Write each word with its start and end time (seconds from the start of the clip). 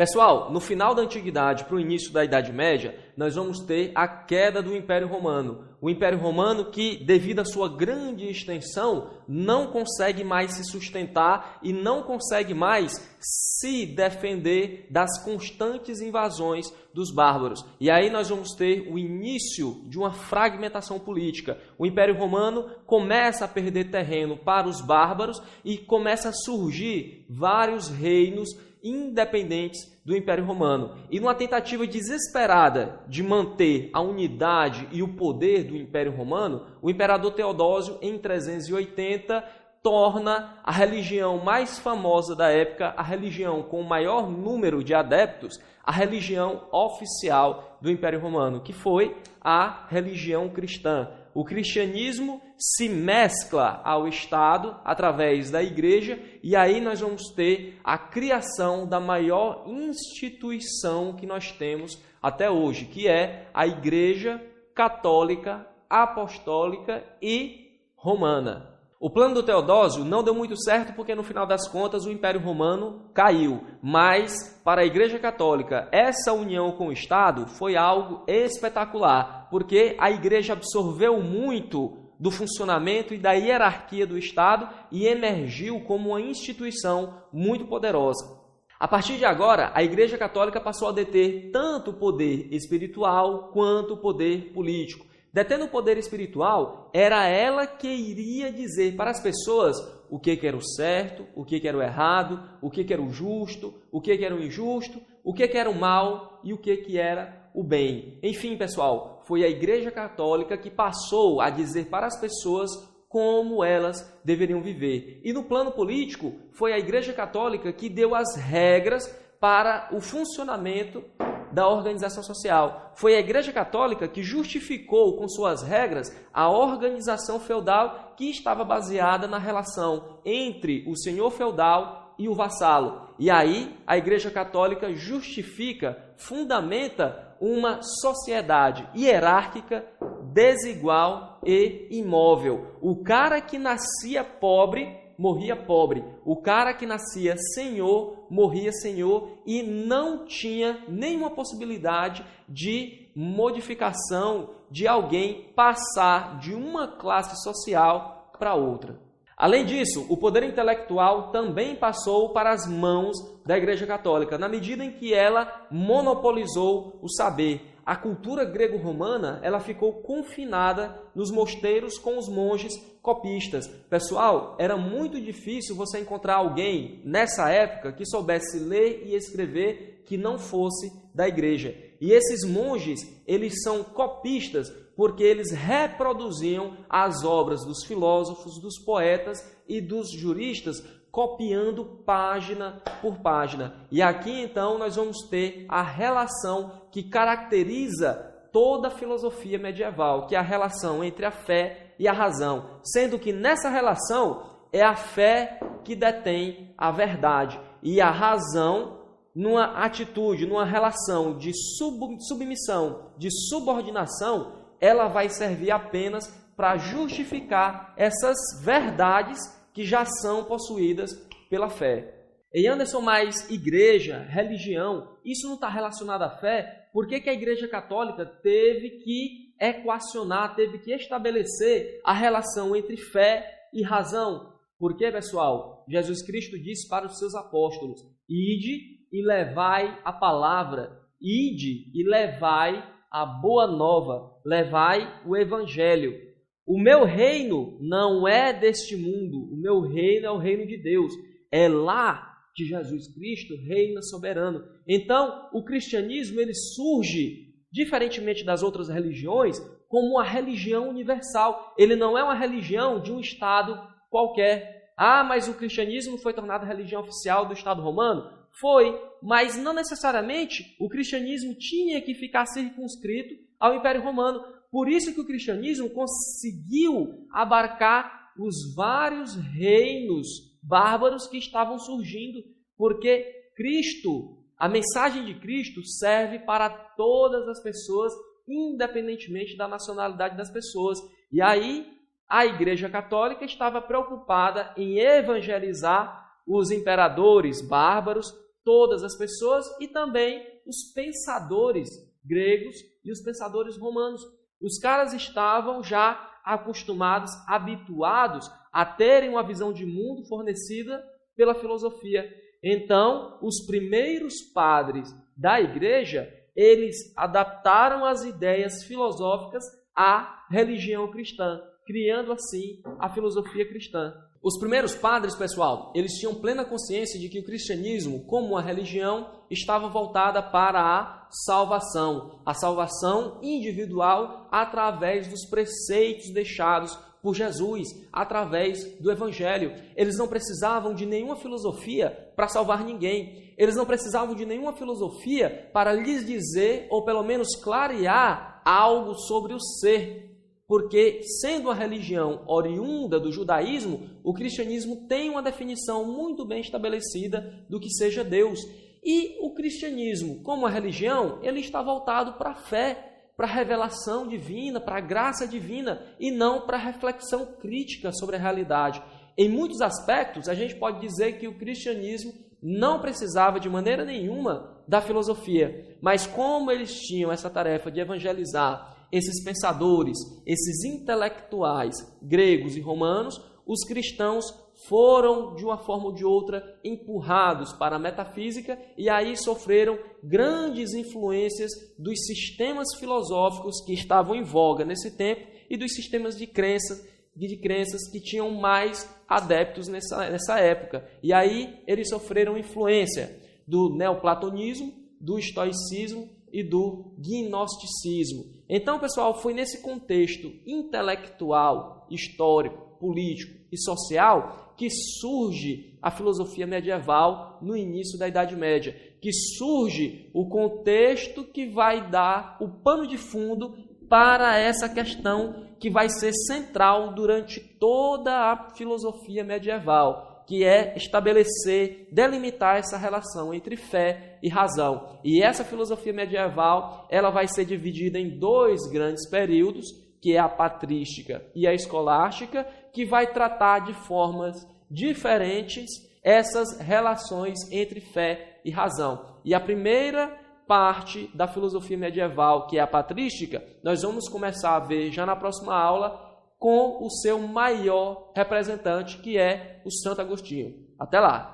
Pessoal, 0.00 0.50
no 0.50 0.60
final 0.60 0.94
da 0.94 1.02
antiguidade 1.02 1.64
para 1.64 1.76
o 1.76 1.78
início 1.78 2.10
da 2.10 2.24
Idade 2.24 2.50
Média, 2.50 2.98
nós 3.14 3.34
vamos 3.34 3.58
ter 3.66 3.92
a 3.94 4.08
queda 4.08 4.62
do 4.62 4.74
Império 4.74 5.06
Romano. 5.06 5.68
O 5.78 5.90
Império 5.90 6.18
Romano 6.18 6.70
que, 6.70 6.96
devido 7.04 7.40
à 7.40 7.44
sua 7.44 7.68
grande 7.68 8.26
extensão, 8.26 9.10
não 9.28 9.66
consegue 9.66 10.24
mais 10.24 10.52
se 10.52 10.64
sustentar 10.64 11.58
e 11.62 11.70
não 11.70 12.02
consegue 12.02 12.54
mais 12.54 12.94
se 13.20 13.84
defender 13.84 14.86
das 14.88 15.22
constantes 15.22 16.00
invasões 16.00 16.72
dos 16.94 17.14
bárbaros. 17.14 17.62
E 17.78 17.90
aí 17.90 18.08
nós 18.08 18.30
vamos 18.30 18.54
ter 18.54 18.90
o 18.90 18.98
início 18.98 19.82
de 19.84 19.98
uma 19.98 20.12
fragmentação 20.12 20.98
política. 20.98 21.58
O 21.78 21.84
Império 21.84 22.16
Romano 22.16 22.70
começa 22.86 23.44
a 23.44 23.48
perder 23.48 23.90
terreno 23.90 24.38
para 24.38 24.66
os 24.66 24.80
bárbaros 24.80 25.42
e 25.62 25.76
começa 25.76 26.30
a 26.30 26.32
surgir 26.32 27.26
vários 27.28 27.90
reinos 27.90 28.48
independentes 28.82 30.00
do 30.04 30.16
Império 30.16 30.44
Romano. 30.44 30.96
E 31.10 31.20
numa 31.20 31.34
tentativa 31.34 31.86
desesperada 31.86 33.00
de 33.06 33.22
manter 33.22 33.90
a 33.92 34.00
unidade 34.00 34.88
e 34.90 35.02
o 35.02 35.08
poder 35.08 35.64
do 35.64 35.76
Império 35.76 36.12
Romano, 36.12 36.66
o 36.80 36.90
imperador 36.90 37.32
Teodósio, 37.32 37.98
em 38.00 38.18
380, 38.18 39.44
torna 39.82 40.58
a 40.62 40.70
religião 40.70 41.38
mais 41.38 41.78
famosa 41.78 42.36
da 42.36 42.50
época, 42.50 42.94
a 42.96 43.02
religião 43.02 43.62
com 43.62 43.80
o 43.80 43.88
maior 43.88 44.30
número 44.30 44.84
de 44.84 44.94
adeptos, 44.94 45.58
a 45.82 45.92
religião 45.92 46.68
oficial 46.70 47.78
do 47.80 47.90
Império 47.90 48.20
Romano, 48.20 48.62
que 48.62 48.72
foi 48.72 49.16
a 49.40 49.86
religião 49.88 50.48
cristã. 50.48 51.10
O 51.32 51.44
cristianismo 51.44 52.42
se 52.58 52.88
mescla 52.88 53.80
ao 53.84 54.06
Estado 54.06 54.76
através 54.84 55.50
da 55.50 55.62
igreja, 55.62 56.20
e 56.42 56.54
aí 56.54 56.80
nós 56.80 57.00
vamos 57.00 57.30
ter 57.34 57.78
a 57.82 57.96
criação 57.96 58.86
da 58.86 59.00
maior 59.00 59.64
instituição 59.66 61.14
que 61.14 61.26
nós 61.26 61.52
temos 61.52 62.02
até 62.20 62.50
hoje, 62.50 62.84
que 62.84 63.08
é 63.08 63.48
a 63.54 63.66
Igreja 63.66 64.42
Católica 64.74 65.66
Apostólica 65.88 67.04
e 67.22 67.78
Romana. 67.96 68.79
O 69.02 69.08
plano 69.08 69.34
do 69.34 69.42
Teodósio 69.42 70.04
não 70.04 70.22
deu 70.22 70.34
muito 70.34 70.54
certo 70.62 70.92
porque 70.92 71.14
no 71.14 71.22
final 71.22 71.46
das 71.46 71.66
contas 71.66 72.04
o 72.04 72.10
Império 72.10 72.38
Romano 72.38 73.00
caiu, 73.14 73.64
mas 73.82 74.60
para 74.62 74.82
a 74.82 74.84
Igreja 74.84 75.18
Católica 75.18 75.88
essa 75.90 76.34
união 76.34 76.72
com 76.72 76.88
o 76.88 76.92
Estado 76.92 77.46
foi 77.46 77.76
algo 77.76 78.22
espetacular, 78.28 79.48
porque 79.50 79.96
a 79.98 80.10
Igreja 80.10 80.52
absorveu 80.52 81.22
muito 81.22 81.96
do 82.18 82.30
funcionamento 82.30 83.14
e 83.14 83.18
da 83.18 83.32
hierarquia 83.32 84.06
do 84.06 84.18
Estado 84.18 84.68
e 84.92 85.06
emergiu 85.06 85.80
como 85.80 86.10
uma 86.10 86.20
instituição 86.20 87.22
muito 87.32 87.64
poderosa. 87.64 88.38
A 88.78 88.86
partir 88.86 89.16
de 89.16 89.24
agora, 89.24 89.70
a 89.74 89.82
Igreja 89.82 90.18
Católica 90.18 90.60
passou 90.60 90.90
a 90.90 90.92
deter 90.92 91.50
tanto 91.50 91.92
o 91.92 91.94
poder 91.94 92.48
espiritual 92.50 93.48
quanto 93.50 93.94
o 93.94 93.98
poder 93.98 94.52
político. 94.52 95.09
Detendo 95.32 95.66
o 95.66 95.68
poder 95.68 95.96
espiritual, 95.96 96.90
era 96.92 97.26
ela 97.28 97.64
que 97.66 97.88
iria 97.88 98.52
dizer 98.52 98.96
para 98.96 99.10
as 99.10 99.22
pessoas 99.22 99.76
o 100.10 100.18
que, 100.18 100.38
era 100.42 100.56
o 100.56 100.62
certo, 100.62 101.24
o 101.36 101.44
que, 101.44 101.66
era 101.66 101.78
o 101.78 101.82
errado, 101.82 102.42
o 102.60 102.68
que, 102.68 102.92
era 102.92 103.00
o 103.00 103.12
justo, 103.12 103.74
o 103.92 104.00
que, 104.00 104.16
que 104.16 104.24
era 104.24 104.34
o 104.34 104.42
injusto, 104.42 105.00
o 105.22 105.32
que, 105.32 105.46
que 105.46 105.56
era 105.56 105.70
o 105.70 105.78
mal 105.78 106.40
e 106.42 106.52
o 106.52 106.58
que, 106.58 106.76
que 106.78 106.98
era 106.98 107.48
o 107.54 107.62
bem. 107.62 108.18
Enfim, 108.22 108.56
pessoal, 108.56 109.22
foi 109.24 109.44
a 109.44 109.48
Igreja 109.48 109.92
Católica 109.92 110.58
que 110.58 110.70
passou 110.70 111.40
a 111.40 111.48
dizer 111.48 111.86
para 111.86 112.08
as 112.08 112.20
pessoas 112.20 112.70
como 113.08 113.64
elas 113.64 114.20
deveriam 114.24 114.60
viver. 114.60 115.20
E 115.22 115.32
no 115.32 115.44
plano 115.44 115.70
político, 115.70 116.32
foi 116.52 116.72
a 116.72 116.78
Igreja 116.78 117.12
Católica 117.12 117.72
que 117.72 117.88
deu 117.88 118.16
as 118.16 118.34
regras 118.36 119.06
para 119.40 119.88
o 119.92 120.00
funcionamento 120.00 121.04
da 121.52 121.68
organização 121.68 122.22
social. 122.22 122.92
Foi 122.94 123.14
a 123.14 123.20
Igreja 123.20 123.52
Católica 123.52 124.08
que 124.08 124.22
justificou 124.22 125.16
com 125.16 125.28
suas 125.28 125.62
regras 125.62 126.14
a 126.32 126.50
organização 126.50 127.40
feudal 127.40 128.14
que 128.16 128.30
estava 128.30 128.64
baseada 128.64 129.26
na 129.26 129.38
relação 129.38 130.20
entre 130.24 130.84
o 130.86 130.96
senhor 130.96 131.30
feudal 131.30 132.14
e 132.18 132.28
o 132.28 132.34
vassalo. 132.34 133.08
E 133.18 133.30
aí 133.30 133.74
a 133.86 133.96
Igreja 133.96 134.30
Católica 134.30 134.92
justifica, 134.92 135.96
fundamenta 136.16 137.34
uma 137.40 137.80
sociedade 137.82 138.86
hierárquica, 138.94 139.86
desigual 140.32 141.40
e 141.44 141.88
imóvel. 141.90 142.76
O 142.82 143.02
cara 143.02 143.40
que 143.40 143.58
nascia 143.58 144.22
pobre 144.22 144.94
morria 145.20 145.54
pobre. 145.54 146.02
O 146.24 146.34
cara 146.34 146.72
que 146.72 146.86
nascia 146.86 147.36
senhor 147.36 148.24
morria 148.30 148.72
senhor 148.72 149.28
e 149.44 149.62
não 149.62 150.24
tinha 150.24 150.82
nenhuma 150.88 151.28
possibilidade 151.28 152.24
de 152.48 153.10
modificação 153.14 154.48
de 154.70 154.88
alguém 154.88 155.52
passar 155.54 156.38
de 156.38 156.54
uma 156.54 156.88
classe 156.88 157.36
social 157.42 158.32
para 158.38 158.54
outra. 158.54 158.98
Além 159.36 159.66
disso, 159.66 160.06
o 160.08 160.16
poder 160.16 160.42
intelectual 160.42 161.30
também 161.30 161.76
passou 161.76 162.30
para 162.30 162.50
as 162.50 162.66
mãos 162.66 163.14
da 163.44 163.58
Igreja 163.58 163.86
Católica, 163.86 164.38
na 164.38 164.48
medida 164.48 164.82
em 164.82 164.92
que 164.92 165.12
ela 165.12 165.66
monopolizou 165.70 166.98
o 167.02 167.08
saber 167.10 167.74
a 167.90 167.96
cultura 167.96 168.44
grego-romana 168.44 169.40
ela 169.42 169.58
ficou 169.58 169.94
confinada 169.94 170.96
nos 171.12 171.28
mosteiros 171.32 171.98
com 171.98 172.16
os 172.16 172.28
monges 172.28 172.72
copistas. 173.02 173.66
Pessoal, 173.66 174.54
era 174.60 174.76
muito 174.76 175.20
difícil 175.20 175.74
você 175.74 175.98
encontrar 175.98 176.36
alguém 176.36 177.02
nessa 177.04 177.50
época 177.50 177.92
que 177.92 178.06
soubesse 178.06 178.60
ler 178.60 179.02
e 179.08 179.16
escrever 179.16 180.04
que 180.06 180.16
não 180.16 180.38
fosse 180.38 180.92
da 181.12 181.26
igreja. 181.26 181.76
E 182.00 182.12
esses 182.12 182.48
monges, 182.48 183.00
eles 183.26 183.60
são 183.60 183.82
copistas 183.82 184.70
porque 184.94 185.24
eles 185.24 185.50
reproduziam 185.50 186.76
as 186.88 187.24
obras 187.24 187.64
dos 187.64 187.84
filósofos, 187.84 188.60
dos 188.60 188.78
poetas 188.84 189.44
e 189.68 189.80
dos 189.80 190.12
juristas 190.12 190.80
copiando 191.10 191.84
página 192.04 192.82
por 193.00 193.18
página. 193.18 193.74
E 193.90 194.00
aqui 194.00 194.42
então 194.42 194.78
nós 194.78 194.96
vamos 194.96 195.28
ter 195.28 195.66
a 195.68 195.82
relação 195.82 196.82
que 196.90 197.02
caracteriza 197.02 198.30
toda 198.52 198.88
a 198.88 198.90
filosofia 198.90 199.58
medieval, 199.58 200.26
que 200.26 200.34
é 200.34 200.38
a 200.38 200.42
relação 200.42 201.02
entre 201.04 201.24
a 201.24 201.30
fé 201.30 201.94
e 201.98 202.08
a 202.08 202.12
razão, 202.12 202.80
sendo 202.82 203.18
que 203.18 203.32
nessa 203.32 203.68
relação 203.68 204.42
é 204.72 204.82
a 204.82 204.94
fé 204.94 205.60
que 205.84 205.94
detém 205.94 206.74
a 206.76 206.90
verdade 206.90 207.60
e 207.82 208.00
a 208.00 208.10
razão 208.10 209.00
numa 209.34 209.84
atitude, 209.84 210.46
numa 210.46 210.64
relação 210.64 211.38
de 211.38 211.52
sub, 211.54 212.16
submissão, 212.26 213.12
de 213.16 213.30
subordinação, 213.48 214.52
ela 214.80 215.08
vai 215.08 215.28
servir 215.28 215.70
apenas 215.70 216.26
para 216.56 216.76
justificar 216.76 217.94
essas 217.96 218.36
verdades 218.62 219.38
que 219.72 219.84
já 219.84 220.04
são 220.04 220.44
possuídas 220.44 221.10
pela 221.48 221.68
fé. 221.68 222.16
Em 222.52 222.66
Anderson, 222.66 223.00
mais 223.00 223.48
igreja, 223.48 224.26
religião, 224.28 225.16
isso 225.24 225.46
não 225.46 225.54
está 225.54 225.68
relacionado 225.68 226.22
à 226.22 226.30
fé? 226.30 226.88
Por 226.92 227.06
que, 227.06 227.20
que 227.20 227.30
a 227.30 227.34
Igreja 227.34 227.68
Católica 227.68 228.26
teve 228.26 228.90
que 229.04 229.54
equacionar, 229.60 230.56
teve 230.56 230.78
que 230.78 230.92
estabelecer 230.92 232.00
a 232.04 232.12
relação 232.12 232.74
entre 232.74 232.96
fé 232.96 233.68
e 233.72 233.82
razão? 233.82 234.52
Porque, 234.78 235.10
pessoal, 235.12 235.84
Jesus 235.88 236.24
Cristo 236.26 236.58
disse 236.58 236.88
para 236.88 237.06
os 237.06 237.18
seus 237.18 237.34
apóstolos: 237.34 238.00
Ide 238.28 238.98
e 239.12 239.22
levai 239.22 239.98
a 240.04 240.12
palavra, 240.12 241.00
ide 241.20 241.90
e 241.94 242.02
levai 242.02 242.82
a 243.10 243.26
boa 243.26 243.66
nova, 243.66 244.36
levai 244.44 245.22
o 245.26 245.36
evangelho. 245.36 246.29
O 246.66 246.78
meu 246.78 247.04
reino 247.04 247.78
não 247.80 248.28
é 248.28 248.52
deste 248.52 248.96
mundo, 248.96 249.52
o 249.52 249.56
meu 249.56 249.80
reino 249.80 250.26
é 250.26 250.30
o 250.30 250.38
reino 250.38 250.66
de 250.66 250.76
Deus. 250.76 251.12
É 251.50 251.68
lá 251.68 252.30
que 252.54 252.64
Jesus 252.64 253.12
Cristo 253.14 253.56
reina 253.56 254.02
soberano. 254.02 254.62
Então, 254.86 255.48
o 255.52 255.64
cristianismo 255.64 256.40
ele 256.40 256.54
surge, 256.54 257.54
diferentemente 257.72 258.44
das 258.44 258.62
outras 258.62 258.88
religiões, 258.88 259.58
como 259.88 260.14
uma 260.14 260.24
religião 260.24 260.88
universal. 260.88 261.74
Ele 261.76 261.96
não 261.96 262.16
é 262.16 262.22
uma 262.22 262.34
religião 262.34 263.00
de 263.00 263.12
um 263.12 263.20
estado 263.20 263.80
qualquer. 264.08 264.92
Ah, 264.96 265.24
mas 265.24 265.48
o 265.48 265.54
cristianismo 265.54 266.18
foi 266.18 266.34
tornado 266.34 266.66
religião 266.66 267.00
oficial 267.00 267.46
do 267.46 267.54
Estado 267.54 267.80
romano? 267.80 268.30
Foi, 268.60 269.00
mas 269.22 269.56
não 269.56 269.72
necessariamente 269.72 270.76
o 270.78 270.88
cristianismo 270.88 271.54
tinha 271.54 272.02
que 272.02 272.14
ficar 272.14 272.44
circunscrito 272.46 273.34
ao 273.58 273.74
Império 273.74 274.02
Romano. 274.02 274.44
Por 274.70 274.88
isso 274.88 275.12
que 275.12 275.20
o 275.20 275.26
cristianismo 275.26 275.90
conseguiu 275.90 277.26
abarcar 277.32 278.32
os 278.38 278.74
vários 278.74 279.34
reinos 279.34 280.26
bárbaros 280.62 281.26
que 281.26 281.38
estavam 281.38 281.78
surgindo, 281.78 282.42
porque 282.76 283.52
Cristo, 283.56 284.38
a 284.56 284.68
mensagem 284.68 285.24
de 285.24 285.34
Cristo 285.40 285.84
serve 285.84 286.38
para 286.40 286.70
todas 286.70 287.48
as 287.48 287.62
pessoas, 287.62 288.12
independentemente 288.48 289.56
da 289.56 289.66
nacionalidade 289.66 290.36
das 290.36 290.50
pessoas. 290.50 290.98
E 291.32 291.42
aí 291.42 291.86
a 292.28 292.46
Igreja 292.46 292.88
Católica 292.88 293.44
estava 293.44 293.82
preocupada 293.82 294.72
em 294.76 294.98
evangelizar 294.98 296.30
os 296.46 296.70
imperadores 296.70 297.60
bárbaros 297.60 298.32
todas 298.64 299.02
as 299.02 299.16
pessoas 299.16 299.66
e 299.80 299.88
também 299.88 300.44
os 300.66 300.92
pensadores 300.94 301.88
gregos 302.24 302.76
e 303.04 303.10
os 303.10 303.20
pensadores 303.20 303.76
romanos. 303.76 304.20
Os 304.60 304.78
caras 304.78 305.12
estavam 305.12 305.82
já 305.82 306.28
acostumados, 306.44 307.30
habituados 307.46 308.50
a 308.72 308.84
terem 308.84 309.30
uma 309.30 309.42
visão 309.42 309.72
de 309.72 309.86
mundo 309.86 310.24
fornecida 310.26 311.02
pela 311.36 311.54
filosofia. 311.54 312.28
Então, 312.62 313.38
os 313.42 313.66
primeiros 313.66 314.40
padres 314.52 315.14
da 315.36 315.60
igreja, 315.60 316.30
eles 316.54 316.96
adaptaram 317.16 318.04
as 318.04 318.24
ideias 318.24 318.84
filosóficas 318.84 319.64
à 319.96 320.46
religião 320.50 321.10
cristã, 321.10 321.60
criando 321.86 322.32
assim 322.32 322.82
a 322.98 323.08
filosofia 323.08 323.66
cristã. 323.66 324.12
Os 324.42 324.58
primeiros 324.58 324.94
padres, 324.94 325.34
pessoal, 325.34 325.92
eles 325.94 326.14
tinham 326.14 326.34
plena 326.34 326.64
consciência 326.64 327.20
de 327.20 327.28
que 327.28 327.40
o 327.40 327.44
cristianismo, 327.44 328.24
como 328.24 328.52
uma 328.52 328.62
religião, 328.62 329.28
estava 329.50 329.86
voltada 329.86 330.42
para 330.42 330.80
a 330.80 331.28
salvação, 331.30 332.40
a 332.46 332.54
salvação 332.54 333.38
individual 333.42 334.48
através 334.50 335.28
dos 335.28 335.44
preceitos 335.44 336.32
deixados 336.32 336.98
por 337.22 337.34
Jesus, 337.34 337.88
através 338.10 338.98
do 338.98 339.12
evangelho. 339.12 339.74
Eles 339.94 340.16
não 340.16 340.26
precisavam 340.26 340.94
de 340.94 341.04
nenhuma 341.04 341.36
filosofia 341.36 342.32
para 342.34 342.48
salvar 342.48 342.82
ninguém. 342.82 343.52
Eles 343.58 343.76
não 343.76 343.84
precisavam 343.84 344.34
de 344.34 344.46
nenhuma 344.46 344.72
filosofia 344.72 345.68
para 345.70 345.92
lhes 345.92 346.24
dizer 346.24 346.86
ou 346.90 347.04
pelo 347.04 347.22
menos 347.22 347.48
clarear 347.62 348.62
algo 348.64 349.14
sobre 349.16 349.52
o 349.52 349.60
ser 349.60 350.29
porque, 350.70 351.22
sendo 351.24 351.68
a 351.68 351.74
religião 351.74 352.44
oriunda 352.46 353.18
do 353.18 353.32
judaísmo, 353.32 354.08
o 354.22 354.32
cristianismo 354.32 355.08
tem 355.08 355.28
uma 355.28 355.42
definição 355.42 356.04
muito 356.04 356.44
bem 356.44 356.60
estabelecida 356.60 357.66
do 357.68 357.80
que 357.80 357.90
seja 357.90 358.22
Deus. 358.22 358.60
E 359.02 359.36
o 359.40 359.52
cristianismo, 359.52 360.44
como 360.44 360.64
a 360.64 360.70
religião, 360.70 361.40
ele 361.42 361.58
está 361.58 361.82
voltado 361.82 362.34
para 362.34 362.52
a 362.52 362.54
fé, 362.54 363.32
para 363.36 363.48
a 363.48 363.52
revelação 363.52 364.28
divina, 364.28 364.78
para 364.78 364.98
a 364.98 365.00
graça 365.00 365.44
divina 365.44 366.06
e 366.20 366.30
não 366.30 366.60
para 366.60 366.76
a 366.76 366.80
reflexão 366.80 367.46
crítica 367.60 368.12
sobre 368.12 368.36
a 368.36 368.38
realidade. 368.38 369.02
Em 369.36 369.48
muitos 369.48 369.80
aspectos, 369.80 370.48
a 370.48 370.54
gente 370.54 370.76
pode 370.76 371.00
dizer 371.00 371.40
que 371.40 371.48
o 371.48 371.58
cristianismo 371.58 372.32
não 372.62 373.00
precisava 373.00 373.58
de 373.58 373.68
maneira 373.68 374.04
nenhuma 374.04 374.80
da 374.86 375.00
filosofia, 375.00 375.96
mas 376.00 376.28
como 376.28 376.70
eles 376.70 376.96
tinham 377.00 377.32
essa 377.32 377.50
tarefa 377.50 377.90
de 377.90 377.98
evangelizar 377.98 378.99
esses 379.12 379.42
pensadores, 379.42 380.18
esses 380.46 380.84
intelectuais 380.84 381.96
gregos 382.22 382.76
e 382.76 382.80
romanos, 382.80 383.40
os 383.66 383.84
cristãos 383.86 384.44
foram, 384.88 385.54
de 385.54 385.64
uma 385.64 385.78
forma 385.78 386.06
ou 386.06 386.12
de 386.12 386.24
outra, 386.24 386.78
empurrados 386.82 387.72
para 387.72 387.96
a 387.96 387.98
metafísica 387.98 388.78
e 388.96 389.08
aí 389.08 389.36
sofreram 389.36 389.98
grandes 390.22 390.94
influências 390.94 391.70
dos 391.98 392.18
sistemas 392.26 392.88
filosóficos 392.98 393.84
que 393.84 393.92
estavam 393.92 394.34
em 394.34 394.42
voga 394.42 394.84
nesse 394.84 395.16
tempo 395.16 395.46
e 395.68 395.76
dos 395.76 395.92
sistemas 395.92 396.36
de 396.36 396.46
crenças, 396.46 397.06
de 397.36 397.56
crenças 397.58 398.10
que 398.10 398.20
tinham 398.20 398.50
mais 398.50 399.08
adeptos 399.28 399.86
nessa, 399.86 400.30
nessa 400.30 400.58
época. 400.58 401.08
E 401.22 401.32
aí 401.32 401.82
eles 401.86 402.08
sofreram 402.08 402.58
influência 402.58 403.38
do 403.66 403.94
neoplatonismo, 403.94 404.92
do 405.20 405.38
estoicismo 405.38 406.28
e 406.52 406.62
do 406.62 407.12
gnosticismo. 407.18 408.44
Então, 408.68 408.98
pessoal, 408.98 409.34
foi 409.34 409.54
nesse 409.54 409.82
contexto 409.82 410.52
intelectual, 410.66 412.06
histórico, 412.10 412.98
político 412.98 413.58
e 413.72 413.78
social 413.78 414.74
que 414.76 414.88
surge 414.90 415.98
a 416.00 416.10
filosofia 416.10 416.66
medieval 416.66 417.58
no 417.60 417.76
início 417.76 418.18
da 418.18 418.28
Idade 418.28 418.56
Média, 418.56 418.96
que 419.20 419.32
surge 419.32 420.30
o 420.32 420.48
contexto 420.48 421.44
que 421.44 421.66
vai 421.66 422.08
dar 422.08 422.56
o 422.60 422.68
pano 422.68 423.06
de 423.06 423.18
fundo 423.18 423.76
para 424.08 424.58
essa 424.58 424.88
questão 424.88 425.66
que 425.78 425.90
vai 425.90 426.08
ser 426.08 426.32
central 426.32 427.14
durante 427.14 427.60
toda 427.60 428.52
a 428.52 428.70
filosofia 428.74 429.44
medieval, 429.44 430.29
que 430.50 430.64
é 430.64 430.94
estabelecer, 430.96 432.08
delimitar 432.10 432.76
essa 432.76 432.98
relação 432.98 433.54
entre 433.54 433.76
fé 433.76 434.36
e 434.42 434.48
razão. 434.48 435.20
E 435.22 435.40
essa 435.44 435.64
filosofia 435.64 436.12
medieval, 436.12 437.06
ela 437.08 437.30
vai 437.30 437.46
ser 437.46 437.64
dividida 437.64 438.18
em 438.18 438.36
dois 438.36 438.80
grandes 438.90 439.30
períodos, 439.30 439.86
que 440.20 440.34
é 440.34 440.40
a 440.40 440.48
patrística 440.48 441.40
e 441.54 441.68
a 441.68 441.72
escolástica, 441.72 442.66
que 442.92 443.06
vai 443.06 443.32
tratar 443.32 443.84
de 443.84 443.94
formas 443.94 444.56
diferentes 444.90 445.88
essas 446.20 446.80
relações 446.80 447.56
entre 447.70 448.00
fé 448.00 448.58
e 448.64 448.72
razão. 448.72 449.36
E 449.44 449.54
a 449.54 449.60
primeira 449.60 450.36
parte 450.66 451.30
da 451.32 451.46
filosofia 451.46 451.96
medieval, 451.96 452.66
que 452.66 452.76
é 452.76 452.80
a 452.80 452.88
patrística, 452.88 453.64
nós 453.84 454.02
vamos 454.02 454.28
começar 454.28 454.74
a 454.74 454.80
ver 454.80 455.12
já 455.12 455.24
na 455.24 455.36
próxima 455.36 455.76
aula 455.80 456.29
com 456.60 457.02
o 457.02 457.08
seu 457.08 457.38
maior 457.38 458.32
representante, 458.36 459.16
que 459.16 459.38
é 459.38 459.80
o 459.82 459.90
Santo 459.90 460.20
Agostinho. 460.20 460.86
Até 460.98 461.18
lá! 461.18 461.48